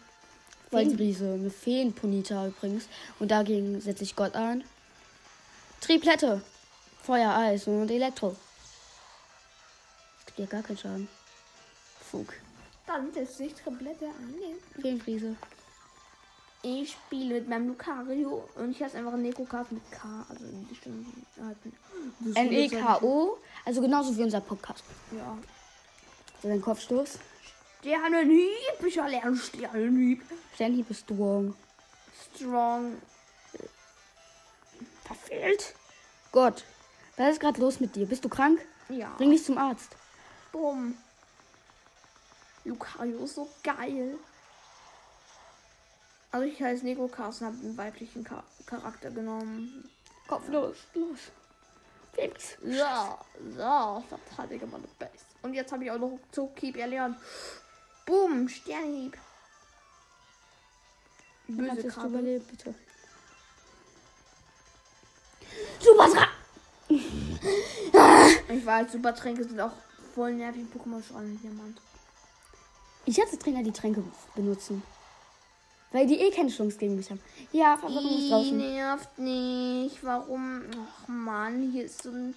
[0.74, 1.34] Waldriese.
[1.34, 2.88] Eine Feen-Punita übrigens.
[3.20, 4.64] Und dagegen setze ich Gott ein.
[5.82, 6.42] Triplette.
[7.02, 8.36] Feuer, Eis und Elektro.
[10.18, 11.08] Das gibt ja gar keinen Schaden.
[12.00, 12.34] Fug.
[12.88, 14.82] Dann setze ich Triplette ein.
[14.82, 15.36] Feenfriese.
[16.66, 20.26] Ich spiele mit meinem Lucario und ich heiße einfach Nekocast mit K.
[20.30, 20.46] Also.
[22.22, 23.38] Das E N-E-K-O.
[23.66, 24.84] Also genauso wie unser Podcast.
[25.12, 25.38] Ja.
[26.42, 27.20] So ein Kopfstoß.
[27.84, 28.82] Sternenhieb.
[28.88, 30.24] Ich erlerne Sternenhieb.
[30.56, 31.54] Sternhieb ist strong.
[32.34, 33.02] Strong.
[35.04, 35.76] Verfehlt.
[36.32, 36.64] Gott.
[37.18, 38.06] Was ist gerade los mit dir?
[38.06, 38.66] Bist du krank?
[38.88, 39.14] Ja.
[39.18, 39.98] Bring dich zum Arzt.
[40.54, 40.98] Bumm.
[42.64, 44.18] Lucario ist so geil.
[46.32, 49.90] Also ich heiße Nico Carsten, habe einen weiblichen Char Charakter genommen.
[50.30, 50.78] Kopf los.
[50.94, 51.20] Los.
[52.14, 52.58] Fix.
[52.64, 53.18] So,
[53.58, 55.26] so, verteidige meine Base.
[55.42, 57.18] Und jetzt habe ich auch noch Zugkeep erlernt.
[58.06, 59.18] Bumm, Sternhieb.
[61.48, 62.10] Böse kannst es Krabbe.
[62.10, 62.76] überleben, bitte.
[65.80, 66.28] Super
[68.50, 69.72] Ich weiß, Super Tränke sind auch
[70.14, 70.66] voll nervig.
[70.74, 71.80] Pokémon Strahlen Diamant.
[73.06, 74.04] Ich hatte Trainer, die Tränke
[74.36, 74.84] benutzen.
[75.92, 77.22] Weil die eh keine Chance gegen mich haben.
[77.52, 78.58] Ja, Verwirrung ist draußen.
[78.58, 80.04] nervt nicht.
[80.04, 80.64] Warum?
[80.76, 82.34] Ach man, hier ist so ein,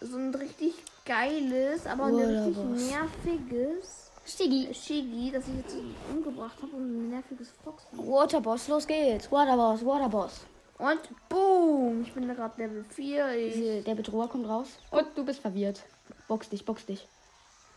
[0.00, 0.74] so ein richtig
[1.04, 2.80] geiles, aber ein richtig was?
[2.80, 4.72] nerviges Stiggy.
[4.74, 5.76] Shiggy, das ich jetzt
[6.10, 7.84] umgebracht habe und ein nerviges Fox.
[7.92, 9.30] Waterboss, los geht's.
[9.30, 10.40] Waterboss, Waterboss.
[10.78, 12.02] Und boom!
[12.02, 13.34] Ich bin da gerade Level 4.
[13.34, 14.68] Ich Der Bedroher kommt raus.
[14.90, 15.82] Und du bist verwirrt.
[16.26, 17.06] Box dich, box dich.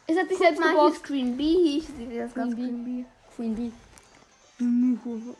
[0.07, 0.95] Ist er sich Guck selbst mal, hier geboxt?
[0.97, 1.77] ist Queen Bee.
[1.77, 3.71] Ich sehe das ganz Queen Queen Bee.
[4.55, 5.33] Queen Bee.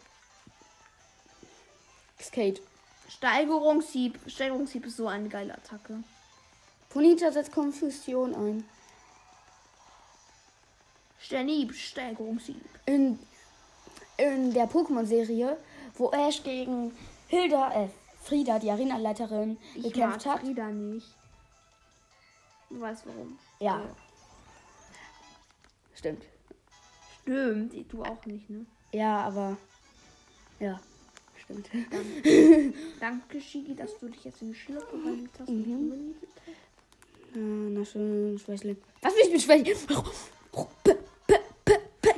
[2.22, 2.62] Skate.
[3.10, 4.20] Steigerungssieb.
[4.28, 6.04] Steigerungssieb ist so eine geile Attacke.
[6.90, 8.66] Ponita setzt Konfusion ein.
[11.24, 12.62] Sternhieb, Steigerungssieb.
[12.86, 13.18] In,
[14.18, 15.58] in der Pokémon-Serie,
[15.96, 16.92] wo Ash gegen
[17.28, 17.88] Hilda, äh,
[18.22, 20.42] Frieda, die Arenaleiterin, Ich gekämpft mag hat.
[20.42, 21.08] Frieda nicht.
[22.70, 23.40] Du weißt warum.
[23.60, 23.82] Ja.
[25.96, 26.24] Stimmt.
[27.22, 28.66] Stimmt, du auch nicht, ne?
[28.92, 29.56] Ja, aber.
[30.60, 30.78] Ja,
[31.42, 31.70] stimmt.
[33.00, 35.50] Danke, Shigi, dass du dich jetzt in die Schille verwandelt hast.
[35.50, 36.16] Mhm.
[36.16, 37.36] hast.
[37.36, 38.78] Ja, na schön, Schwächling.
[39.02, 39.78] Was will ich mit Schwächling?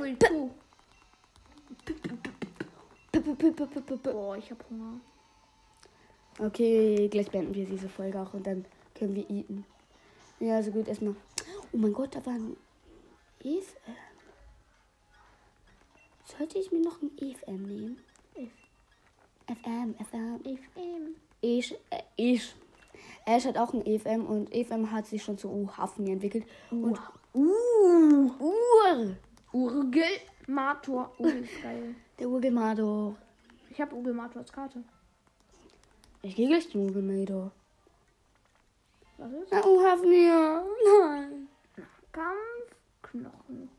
[0.06, 0.52] Cool, cool.
[1.84, 2.10] P- p-
[3.34, 5.00] p- p- p- p- p- Boah, ich hab Hunger.
[6.38, 9.66] Okay, gleich beenden wir diese Folge auch und dann können wir eaten.
[10.40, 11.16] Ja, so gut, erstmal.
[11.72, 12.56] Oh mein Gott, da war ein
[13.42, 13.66] Eve.
[16.38, 17.98] Sollte ich mir noch ein EFM nehmen?
[19.48, 20.40] FM, FM.
[20.44, 21.16] FM.
[21.42, 22.56] Ich, äh, ich.
[23.26, 26.46] Ash hat auch ein EFM und EFM hat sich schon zu U-Hafen entwickelt.
[26.70, 27.00] Und
[27.34, 28.32] Uh.
[28.40, 29.16] Ur!
[29.56, 30.04] Urgel.
[30.48, 31.14] Mator.
[31.18, 31.96] Urgel ist geil.
[32.20, 33.16] Der Urgelmado.
[33.70, 34.84] Ich hab Urgel Mator als Karte.
[36.22, 37.52] Ich gehe gleich zum Urgelmado.
[39.18, 39.52] Was ist?
[39.52, 40.64] Na, U-Hafen hier.
[41.00, 41.48] Nein.
[42.12, 43.70] Kampfknochen.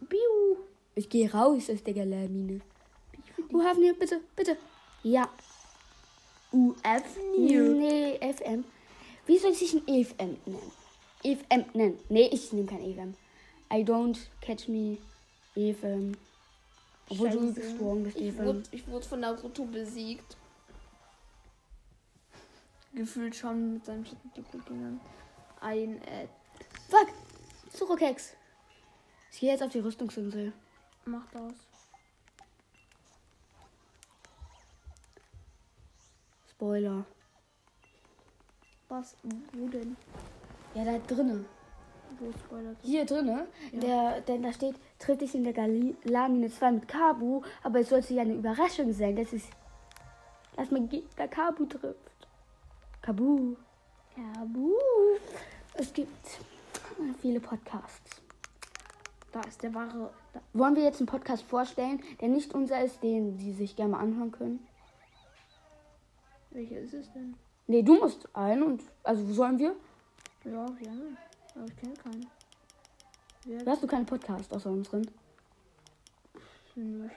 [0.00, 0.56] Biu.
[0.96, 2.60] Ich gehe raus aus der Galamine.
[3.52, 4.56] U-Hafen hier, bitte, bitte.
[5.04, 5.28] Ja.
[6.52, 8.64] UF Nee, FM.
[9.26, 10.72] Wie soll ich ein EFM nennen?
[11.22, 11.98] EFM nennen.
[12.08, 13.14] Nee, ich nehme kein EFM.
[13.72, 14.98] I don't catch me
[15.56, 16.16] EFM.
[17.08, 17.60] Obwohl du Scheiße.
[17.60, 20.36] gestorben bist, Ich wurde, ich wurde von Naruto besiegt.
[22.94, 25.00] Gefühlt schon mit seinen Schattendoppelgängern.
[25.60, 26.26] Ein äh,
[26.88, 27.08] Fuck!
[27.72, 28.34] Surokex.
[29.32, 30.52] Ich gehe jetzt auf die Rüstungsinsel.
[31.04, 31.54] macht aus.
[36.50, 37.04] Spoiler.
[38.88, 39.14] Was?
[39.52, 39.96] Wo denn?
[40.74, 41.44] Ja, da drinnen.
[42.18, 42.76] Wo spoilert?
[42.82, 43.46] Hier drinnen.
[43.72, 48.14] Der, denn da steht, tritt dich in der Galamine 2 mit Kabu, aber es sollte
[48.14, 49.44] ja eine Überraschung sein, dass es.
[50.56, 51.98] Dass man Gegner Kabu trifft.
[53.02, 53.56] Kabu.
[54.14, 54.72] Kabu.
[55.74, 56.26] Es gibt
[57.20, 58.22] viele Podcasts.
[59.32, 60.10] Da ist der wahre.
[60.32, 60.40] Da.
[60.54, 64.00] Wollen wir jetzt einen Podcast vorstellen, der nicht unser ist, den Sie sich gerne mal
[64.00, 64.66] anhören können?
[66.50, 67.34] Welcher ist es denn?
[67.66, 68.82] Nee, du musst einen und.
[69.02, 69.76] Also, wo sollen wir?
[70.44, 71.16] Ja, gerne.
[71.56, 72.26] Aber ich kenne keinen.
[73.44, 75.08] Wer hast du keinen Podcast außer unseren.
[76.74, 77.08] Nö,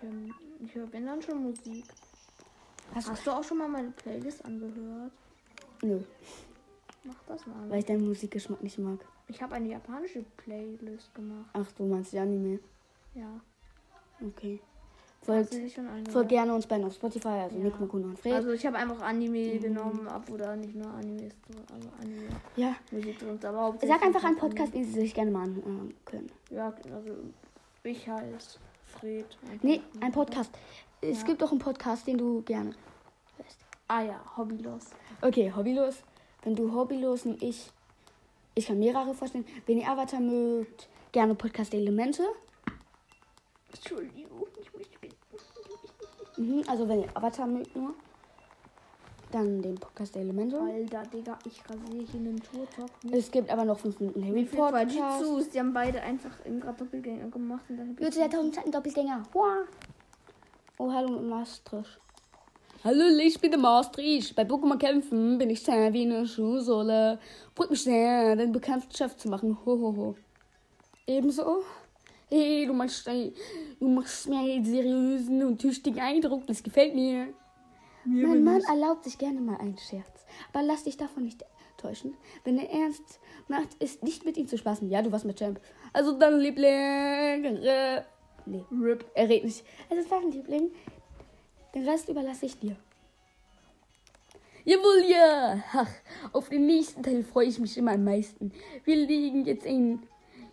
[0.61, 1.85] Ich höre, wenn dann schon Musik.
[2.95, 3.11] Hast du?
[3.11, 5.11] Hast du auch schon mal meine Playlist angehört?
[5.81, 5.99] Nö,
[7.03, 7.69] Mach das mal.
[7.69, 8.99] weil ich deinen Musikgeschmack nicht mag.
[9.27, 11.49] Ich habe eine japanische Playlist gemacht.
[11.53, 12.59] Ach, du meinst die Anime.
[13.13, 13.39] Ja.
[14.25, 14.61] Okay.
[15.21, 15.53] Folgt,
[16.11, 17.63] folgt gerne uns beiden auf Spotify, also Ja.
[17.65, 18.33] Nick, Makuna und Fred.
[18.33, 21.35] Also ich habe einfach Anime genommen, ab oder nicht nur Anime ist
[21.69, 22.75] aber Anime ja.
[22.91, 24.49] Musik drin, aber hauptsächlich Sag einfach einen Anime.
[24.49, 26.31] Podcast, den Sie sich gerne mal anhören können.
[26.49, 27.11] Ja, also
[27.83, 29.25] ich heiße Fred.
[29.43, 29.63] Einfach.
[29.63, 30.51] Nee, ein Podcast.
[31.01, 31.27] Es Ja.
[31.27, 32.71] gibt auch einen Podcast, den du gerne
[33.37, 33.59] hörst.
[33.87, 34.85] Ah ja, hobbylos.
[35.21, 35.97] Okay, hobbylos.
[36.43, 37.69] Wenn du hobbylos und ich.
[38.55, 39.45] Ich kann mehrere vorstellen.
[39.65, 42.23] Wenn ihr Avatar mögt, gerne Podcast Elemente.
[43.73, 44.47] Entschuldigung,
[46.39, 47.93] Mhm, also wenn ihr Avatar mögt nur.
[49.31, 50.59] Dann den Podcast Elemente.
[50.59, 52.89] Alter, Digga, ich rasiere hier einen Turtok.
[53.11, 54.95] Es gibt aber noch 5 Minuten viel Podcast.
[54.95, 55.49] Fajitsus?
[55.49, 59.23] Die haben beide einfach im gerade Doppelgänger gemacht und dann Jutta der tausend Zeiten Doppelgänger.
[59.33, 59.65] Hua.
[60.79, 61.99] Oh, hallo Maastricht.
[62.83, 64.33] Hallo, ich bin der Maastricht.
[64.35, 67.19] Bei Pokémon kämpfen bin ich zäh wie eine Schuhsohle.
[67.53, 69.57] Freut mich sehr, den Bekanntschaft zu machen.
[69.65, 70.15] Ho, ho, ho.
[71.05, 71.63] Ebenso.
[72.31, 76.45] Hey, du machst, du machst mir einen seriösen und tüchtigen Eindruck.
[76.45, 77.33] Das gefällt mir.
[78.05, 80.25] mein Mann erlaubt sich gerne mal einen Scherz.
[80.53, 81.43] Aber lass dich davon nicht
[81.77, 82.15] täuschen.
[82.43, 84.89] Wenn er ernst macht, ist nicht mit ihm zu spaßen.
[84.91, 85.59] Ja, du warst mit Champ.
[85.91, 86.69] Also dein Liebling.
[87.63, 88.03] Äh,
[88.45, 89.05] nee, RIP.
[89.15, 89.65] er redet nicht.
[89.89, 90.71] Also dein Liebling.
[91.73, 92.75] Den Rest überlasse ich dir.
[94.65, 95.63] Jawohl, ja.
[95.73, 95.89] Ach,
[96.33, 98.51] auf den nächsten Teil freue ich mich immer am meisten.
[98.83, 100.03] Wir legen jetzt ein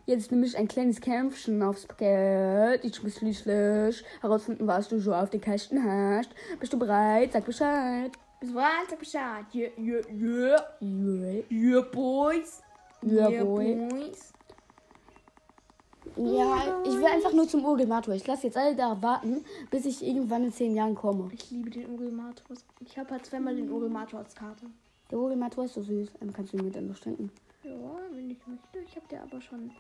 [0.07, 2.85] jetzt nämlich ein kleines Kämpfchen aufs Paket.
[2.85, 6.31] Ich muss schließlich herausfinden, was du so auf den Kästen hast.
[6.59, 7.33] Bist du bereit?
[7.33, 8.13] Sag Bescheid.
[8.41, 9.45] Bis bald, sag Bescheid.
[9.55, 10.57] Yeah, yeah, yeah.
[10.81, 12.63] Ja, Yeah, boys.
[13.03, 13.75] Ja, boy.
[13.91, 14.33] boys.
[16.17, 18.15] Ja, ich will einfach nur zum Urgemator.
[18.15, 21.29] Ich lasse jetzt alle da warten, bis ich irgendwann in zehn Jahren komme.
[21.33, 22.57] Ich liebe den Urimator.
[22.81, 24.67] Ich habe halt zweimal den Urimator als Karte.
[25.11, 26.13] Der Urgemator ist so süß.
[26.21, 27.31] Einmal kannst du ihn mir dann noch schenken.
[27.63, 27.71] Ja,
[28.13, 28.79] wenn ich möchte.
[28.79, 29.71] Ich habe dir aber schon.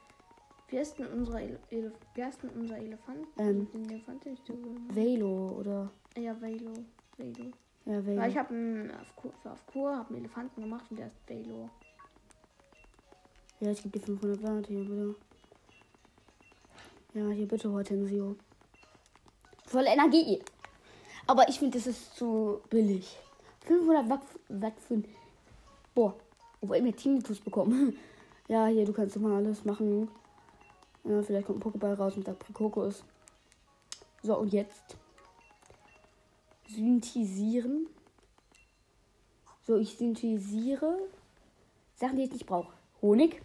[0.68, 3.26] Wie heißt denn unser, Ele Elef Wie heißt denn unser Elefant?
[3.38, 3.70] Ähm.
[3.72, 4.40] Den Elefant, geholt
[4.94, 5.90] Velo oder.
[6.16, 6.72] Ja, Velo.
[7.16, 7.50] Velo.
[7.84, 8.26] Ja, Weil Velo.
[8.26, 11.16] ich habe einen auf Kur, für auf Kur, habe einen Elefanten gemacht und der ist
[11.28, 11.70] Velo.
[13.60, 15.14] Ja, ich gebe dir 500 Watt hier, bitte.
[17.14, 18.36] Ja, hier bitte Hortensio.
[19.66, 20.42] Voll Energie.
[21.26, 23.16] Aber ich finde, das ist zu billig.
[23.64, 25.02] 500 Watt, Watt für.
[25.94, 26.14] Boah,
[26.60, 27.96] obwohl ich mir Tinnitus bekommen.
[28.48, 30.08] Ja, hier, du kannst immer alles machen.
[31.08, 33.04] Ja, vielleicht kommt ein Pokéball raus und sagt Kokos.
[34.22, 34.96] So, und jetzt.
[36.68, 37.86] Synthetisieren.
[39.62, 40.98] So, ich synthetisiere
[41.94, 42.72] Sachen, die ich nicht brauche.
[43.02, 43.42] Honig.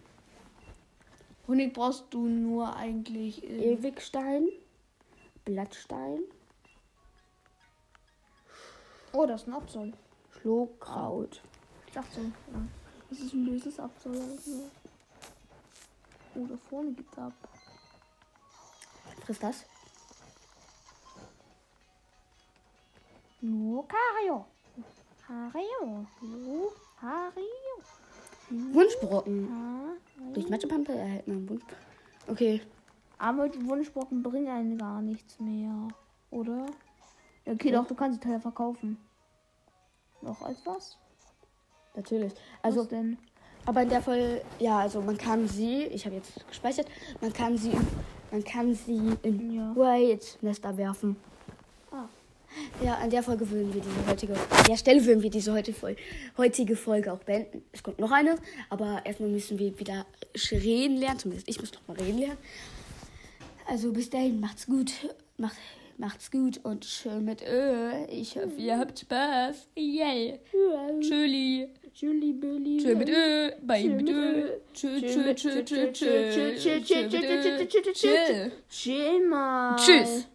[1.48, 3.44] Honig brauchst du nur eigentlich.
[3.44, 4.48] Ewigstein,
[5.44, 6.20] Blattstein,
[9.12, 9.92] oh, das ist ein Absol.
[11.94, 12.20] Dachte so.
[12.20, 12.62] Ja.
[13.10, 14.12] Das ist ein böses Absol.
[14.12, 14.70] Also.
[16.34, 17.32] Oh, da vorne geht's ab.
[19.24, 19.64] Frisst das?
[23.40, 24.46] Lucario.
[25.28, 26.06] Hario.
[26.20, 27.74] Lucario.
[28.50, 29.48] Wunschbrocken.
[29.50, 30.32] Hario.
[30.32, 31.62] Durch Matschepampe erhält man Wunsch.
[32.28, 32.60] Okay.
[33.18, 35.88] Aber die Wunschbrocken bringen einen gar nichts mehr.
[36.30, 36.66] Oder?
[37.44, 37.82] Ja, Okay, Doch.
[37.82, 38.96] doch, du kannst die Teile verkaufen.
[40.22, 40.96] Noch etwas?
[41.94, 42.32] Natürlich.
[42.62, 43.18] Also Also, denn?
[43.64, 46.86] Aber in der Fall, ja, also man kann sie, ich habe jetzt gespeichert,
[47.20, 47.72] man kann sie,
[48.30, 49.72] man kann sie in Ja.
[49.76, 51.16] Wait Nester werfen.
[51.90, 52.08] Ah.
[52.84, 55.74] Ja, an der Folge würden wir diese heutige, an der Stelle würden wir diese heute
[56.36, 57.62] heutige Folge auch beenden.
[57.72, 58.36] Es kommt noch eine,
[58.68, 60.06] aber erstmal müssen wir wieder
[60.50, 61.18] reden lernen.
[61.18, 62.38] Zumindest ich muss noch mal reden lernen.
[63.66, 64.92] Also bis dahin, macht's gut.
[65.38, 65.56] Macht,
[65.98, 67.92] macht's gut und schön mit Ö.
[68.10, 69.68] Ich hoffe, ihr habt Spaß.
[69.76, 70.40] Yay.
[71.00, 71.68] Tschüssi.
[71.94, 72.78] Julie Billy.
[72.78, 73.50] Tschö mit Ö.
[73.62, 74.58] Bye mit Ö.
[74.72, 76.80] Tschö, tschö, tschö, tschö, tschö.
[76.80, 77.92] Tschö mit Ö.
[77.92, 78.50] Tschö.
[78.68, 79.76] Schema.
[79.78, 80.26] Tschüss.